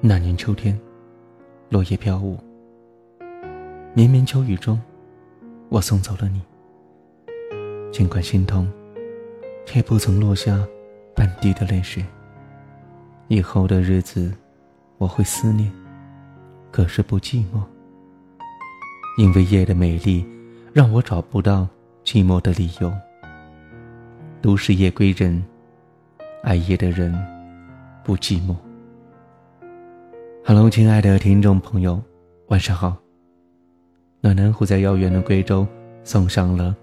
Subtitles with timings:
[0.00, 0.78] 那年秋天，
[1.70, 2.38] 落叶飘舞，
[3.94, 4.80] 绵绵秋雨中，
[5.70, 6.40] 我送走了你。
[7.90, 8.70] 尽管心痛，
[9.66, 10.64] 却不曾落下
[11.16, 12.04] 半滴的泪水。
[13.26, 14.32] 以后的日子，
[14.98, 15.68] 我会思念，
[16.70, 17.60] 可是不寂寞，
[19.18, 20.24] 因为夜的美丽，
[20.72, 21.66] 让我找不到
[22.04, 22.92] 寂寞的理由。
[24.40, 25.44] 都是夜归人，
[26.44, 27.12] 爱夜的人
[28.04, 28.54] 不寂寞。
[30.48, 32.02] Hello，亲爱的听众朋友，
[32.46, 32.96] 晚上好。
[34.22, 35.68] 暖男虎在遥远的贵州
[36.04, 36.74] 送上了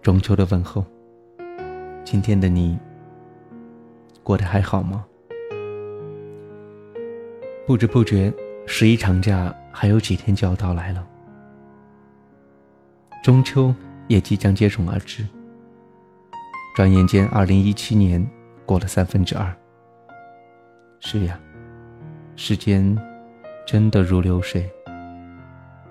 [0.00, 0.82] 中秋的问候。
[2.06, 2.78] 今天的你
[4.22, 5.04] 过得还好吗？
[7.66, 8.32] 不知不觉，
[8.66, 11.06] 十一长假还有几天就要到来了，
[13.22, 13.74] 中秋
[14.08, 15.22] 也即将接踵而至。
[16.74, 18.26] 转眼间，二零一七年
[18.64, 19.54] 过了三分之二。
[20.98, 21.38] 是呀。
[22.38, 22.96] 时间
[23.66, 24.70] 真的如流水，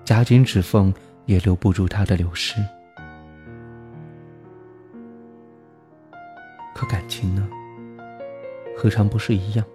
[0.04, 0.94] 夹紧指缝
[1.24, 2.64] 也留不住它的流失。
[6.72, 7.48] 可感情呢？
[8.76, 9.66] 何尝不是一样？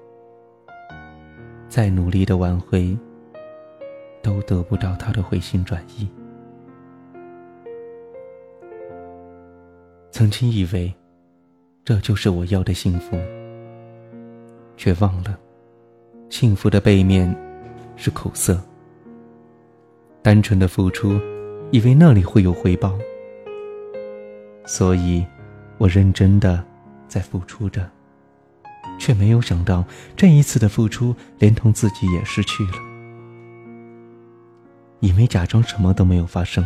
[1.67, 2.97] 再努力的挽回，
[4.21, 6.09] 都得不到他的回心转意。
[10.09, 10.93] 曾经以为，
[11.83, 13.17] 这就是我要的幸福，
[14.77, 15.37] 却忘了。
[16.31, 17.35] 幸福的背面
[17.97, 18.57] 是苦涩。
[20.21, 21.19] 单纯的付出，
[21.71, 22.97] 以为那里会有回报，
[24.65, 25.25] 所以，
[25.77, 26.63] 我认真的
[27.05, 27.85] 在付出着，
[28.97, 29.83] 却没有想到
[30.15, 32.73] 这一次的付出，连同自己也失去了。
[35.01, 36.65] 以为假装什么都没有发生，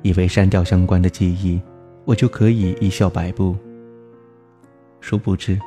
[0.00, 1.60] 以为删掉相关的记忆，
[2.06, 3.54] 我就可以一笑百步。
[4.98, 5.60] 殊不知，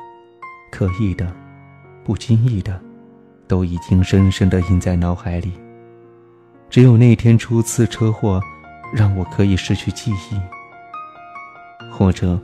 [0.72, 1.43] 刻意的。
[2.04, 2.78] 不经意的，
[3.48, 5.52] 都已经深深的印在脑海里。
[6.68, 8.40] 只有那天初次车祸，
[8.92, 10.40] 让我可以失去记忆。
[11.90, 12.38] 或者，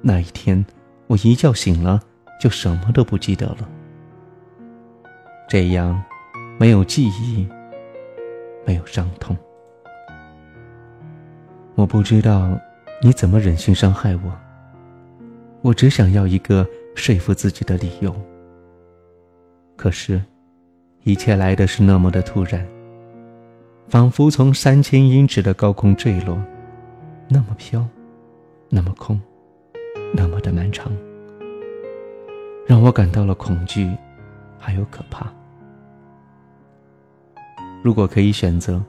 [0.00, 0.64] 那一天
[1.06, 2.00] 我一觉醒了，
[2.40, 3.68] 就什么都不记得了。
[5.48, 6.00] 这样，
[6.58, 7.48] 没有记忆，
[8.64, 9.36] 没有伤痛。
[11.74, 12.50] 我不知道
[13.02, 14.32] 你怎么忍心伤害我。
[15.62, 18.14] 我只想要一个说服自己的理由。
[19.80, 20.20] 可是，
[21.04, 22.68] 一切来的是那么的突然，
[23.88, 26.38] 仿佛从三千英尺的高空坠落，
[27.30, 27.82] 那么飘，
[28.68, 29.18] 那么空，
[30.12, 30.92] 那么的漫长，
[32.66, 33.90] 让我感到了恐惧，
[34.58, 35.32] 还有可怕。
[37.82, 38.84] 如果可以选择，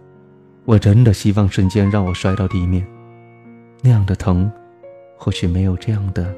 [0.66, 2.86] 我真的希望瞬间让我摔到地面，
[3.82, 4.52] 那样的疼，
[5.16, 6.36] 或许没有这样的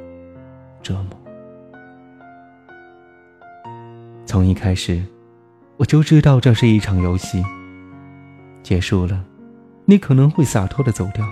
[0.84, 1.23] 折磨。
[4.26, 5.04] 从一开始，
[5.78, 7.44] 我就知道这是一场游戏。
[8.64, 9.24] 结束了，
[9.86, 11.28] 你可能会洒脱的走掉。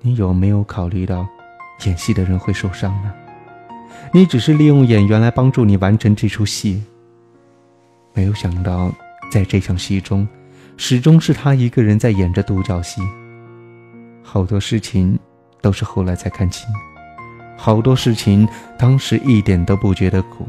[0.00, 1.26] 你有没有考虑到，
[1.84, 3.12] 演戏的人会受伤呢？
[4.12, 6.82] 你只是利用演员来帮助你完成这出戏。
[8.14, 8.92] 没有想到，
[9.30, 10.26] 在这场戏中，
[10.76, 13.02] 始终是他一个人在演着独角戏。
[14.22, 15.18] 好多事情
[15.60, 16.68] 都是后来才看清，
[17.56, 18.48] 好多事情
[18.78, 20.46] 当时一点都不觉得苦。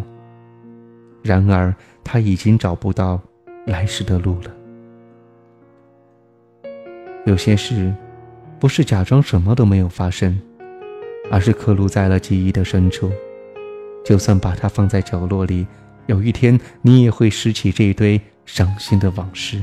[1.28, 3.22] 然而，他已经找不到
[3.66, 4.52] 来时的路了。
[7.26, 7.94] 有些事，
[8.58, 10.40] 不是假装什么都没有发生，
[11.30, 13.12] 而是刻录在了记忆的深处。
[14.06, 15.68] 就算把它放在角落里，
[16.06, 19.62] 有一天你也会拾起这一堆伤心的往事。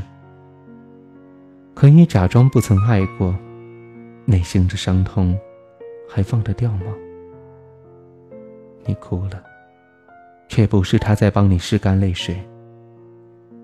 [1.73, 3.35] 可你假装不曾爱过，
[4.27, 5.35] 内心的伤痛，
[6.09, 6.95] 还放得掉吗？
[8.85, 9.54] 你哭了。
[10.55, 12.41] 却不是他在帮你拭干泪水。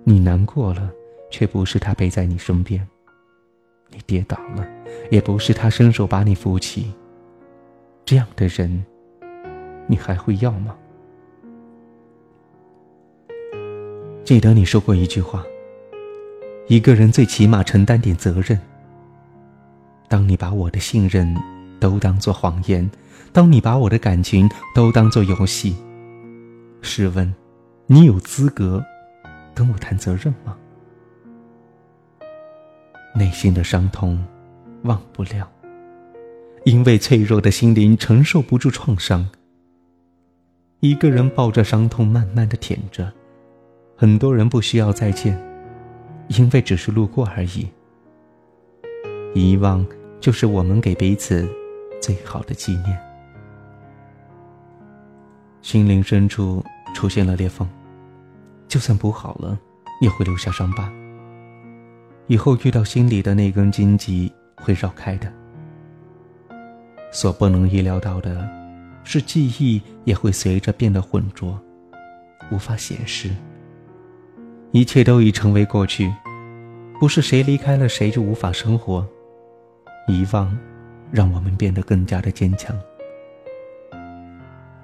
[0.02, 0.90] 你难过了，
[1.30, 2.84] 却不是他陪在你身边。
[3.90, 4.66] 你跌倒了，
[5.08, 6.92] 也不是他伸手把你扶起。
[8.04, 8.84] 这样的人，
[9.86, 10.74] 你还会要吗？
[14.24, 15.44] 记得你说过一句话：
[16.66, 18.58] 一个人最起码承担点责任。
[20.08, 21.32] 当你把我的信任
[21.78, 22.90] 都当作谎言，
[23.32, 25.76] 当你把我的感情都当作游戏。
[26.82, 27.32] 试问，
[27.86, 28.84] 你有资格
[29.54, 30.56] 跟我谈责任吗？
[33.14, 34.24] 内心的伤痛，
[34.82, 35.50] 忘不了，
[36.64, 39.28] 因为脆弱的心灵承受不住创伤。
[40.80, 43.12] 一个人抱着伤痛，慢慢的舔着。
[43.96, 45.38] 很多人不需要再见，
[46.28, 47.68] 因为只是路过而已。
[49.34, 49.86] 遗忘，
[50.20, 51.46] 就是我们给彼此
[52.00, 53.09] 最好的纪念。
[55.62, 56.64] 心灵深处
[56.94, 57.68] 出现了裂缝，
[58.66, 59.58] 就算补好了，
[60.00, 60.90] 也会留下伤疤。
[62.26, 65.32] 以后遇到心里的那根荆棘，会绕开的。
[67.12, 68.48] 所不能意料到的，
[69.04, 71.60] 是记忆也会随着变得浑浊，
[72.50, 73.30] 无法显示。
[74.70, 76.12] 一切都已成为过去，
[77.00, 79.06] 不是谁离开了谁就无法生活。
[80.06, 80.56] 遗忘，
[81.10, 82.74] 让我们变得更加的坚强。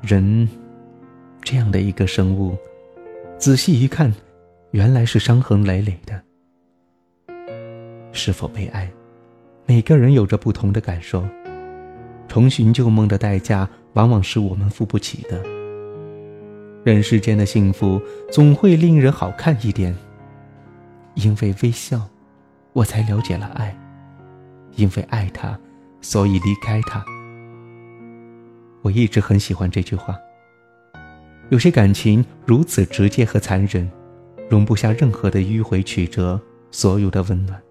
[0.02, 0.48] 人，
[1.46, 2.58] 这样的一个生物，
[3.38, 4.12] 仔细一看，
[4.72, 6.20] 原来是伤痕累累的。
[8.10, 8.90] 是否被爱，
[9.64, 11.24] 每个人有着不同的感受。
[12.26, 15.40] 重寻旧梦的代价，往往是我们付不起的。
[16.82, 19.94] 人世间的幸福，总会令人好看一点。
[21.14, 22.08] 因为微笑，
[22.72, 23.70] 我才了解了爱；
[24.74, 25.56] 因为爱他，
[26.00, 27.04] 所以离开他。
[28.82, 30.16] 我一直很喜欢这句话。
[31.48, 33.88] 有些感情如此直接和残忍，
[34.50, 36.40] 容不下任何的迂回曲折，
[36.72, 37.62] 所有的温暖。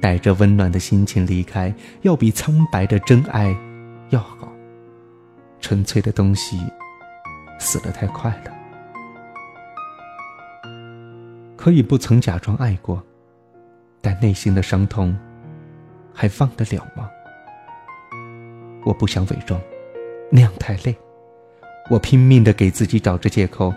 [0.00, 3.54] 带着温暖的心情离开，要比苍白的真爱
[4.10, 4.48] 要好。
[5.60, 6.60] 纯粹的东西
[7.58, 8.52] 死得太快了。
[11.56, 13.04] 可以不曾假装爱过，
[14.00, 15.18] 但内心的伤痛
[16.14, 17.10] 还放得了吗？
[18.84, 19.60] 我不想伪装，
[20.30, 20.96] 那样太累。
[21.88, 23.72] 我拼命的给自己找着借口，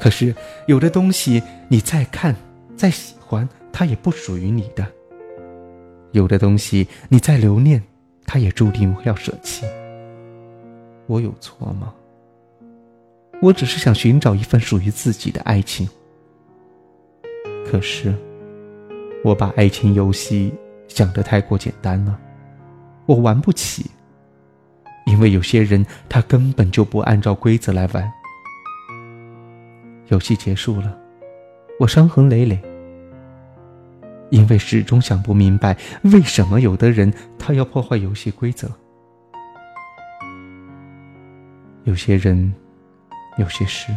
[0.00, 0.34] 可是
[0.66, 2.34] 有的东西你再看
[2.76, 4.86] 再喜欢，它也不属于你的。
[6.12, 7.82] 有的东西你再留念，
[8.24, 9.64] 它也注定要舍弃。
[11.06, 11.92] 我有错吗？
[13.42, 15.88] 我只是想寻找一份属于自己的爱情。
[17.70, 18.14] 可是，
[19.24, 20.52] 我把爱情游戏
[20.88, 22.18] 想得太过简单了，
[23.06, 23.86] 我玩不起。
[25.20, 28.10] 因为有些人他根本就不按照规则来玩。
[30.08, 30.96] 游戏结束了，
[31.78, 32.58] 我伤痕累累。
[34.30, 38.66] 因为始终想不明白，为什么有的人他要破坏游戏规则。
[41.84, 42.54] 有些人，
[43.36, 43.94] 有些事，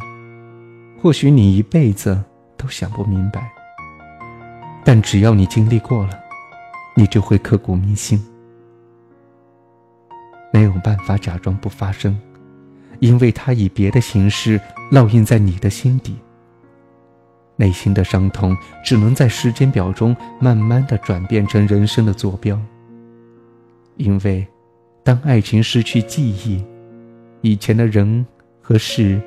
[1.02, 2.22] 或许你一辈子
[2.58, 3.50] 都想不明白，
[4.84, 6.20] 但只要你经历过了，
[6.98, 8.22] 你就会刻骨铭心。
[10.54, 12.16] 没有办法假装不发生，
[13.00, 14.62] 因为它以别的形式
[14.92, 16.16] 烙印在你的心底。
[17.56, 18.56] 内心的伤痛
[18.86, 22.60] 只能在时间表中慢慢的转变成人生的坐标。
[23.98, 24.48] 因为，
[25.04, 26.64] 当爱情失去记忆，
[27.42, 28.26] 以前的人
[28.62, 29.20] 和事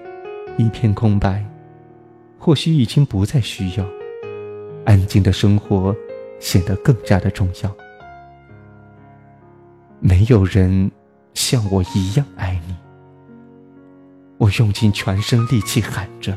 [0.57, 1.45] 一片空白，
[2.39, 3.87] 或许已经不再需要。
[4.85, 5.95] 安静的生活
[6.39, 7.77] 显得更加的重要。
[9.99, 10.91] 没有人
[11.37, 12.75] 像我一样爱你。
[14.39, 16.37] 我用尽全身力气喊着。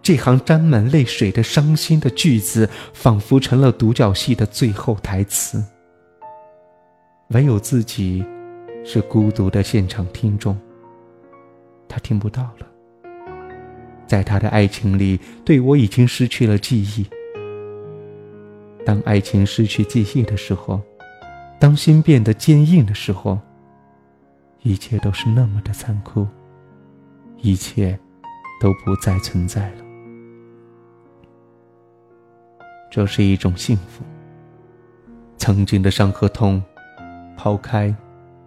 [0.00, 5.62] 这行沾满泪水的伤心的句子，仿佛成了独角戏的最后台词。
[7.30, 8.24] 唯有自己，
[8.84, 10.56] 是孤独的现场听众。
[11.88, 12.66] 他听不到了。
[14.06, 17.04] 在他的爱情里，对我已经失去了记忆。
[18.86, 20.80] 当爱情失去记忆的时候，
[21.60, 23.38] 当心变得坚硬的时候，
[24.62, 26.26] 一切都是那么的残酷，
[27.36, 27.98] 一切
[28.60, 29.84] 都不再存在了。
[32.90, 34.04] 这是一种幸福。
[35.36, 36.62] 曾经的伤和痛，
[37.36, 37.94] 抛开，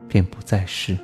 [0.07, 0.97] 便不再是。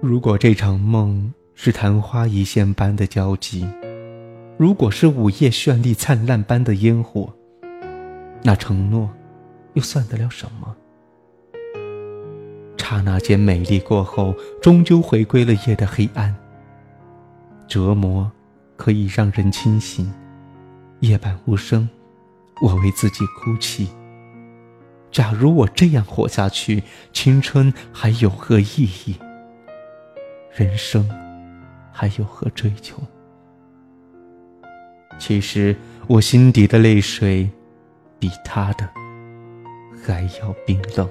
[0.00, 3.68] 如果这场梦是昙花一现般的交集，
[4.58, 7.32] 如果是午夜绚丽灿烂般的烟火，
[8.42, 9.08] 那承诺，
[9.74, 10.76] 又算得了什么？
[12.88, 16.32] 刹那间美丽过后，终究回归了夜的黑暗。
[17.66, 18.30] 折磨，
[18.76, 20.08] 可以让人清醒。
[21.00, 21.88] 夜半无声，
[22.62, 23.88] 我为自己哭泣。
[25.10, 26.80] 假如我这样活下去，
[27.12, 29.16] 青春还有何意义？
[30.54, 31.10] 人生
[31.90, 33.02] 还有何追求？
[35.18, 35.74] 其实
[36.06, 37.50] 我心底的泪水，
[38.20, 38.88] 比他的
[40.06, 41.10] 还要冰冷。